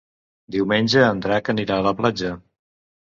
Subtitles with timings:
[0.53, 2.33] Diumenge en Drac anirà a la platja.